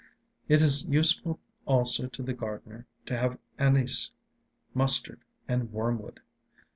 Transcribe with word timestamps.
It 0.47 0.63
is 0.63 0.89
useful 0.89 1.39
also 1.67 2.07
to 2.07 2.23
the 2.23 2.33
gardener 2.33 2.87
to 3.05 3.15
have 3.15 3.37
anise, 3.59 4.09
mustard, 4.73 5.19
and 5.47 5.71
wormwood.... 5.71 6.21